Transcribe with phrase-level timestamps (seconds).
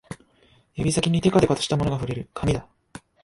[0.73, 2.65] 指先にてかてかとしたものが触れる、紙だ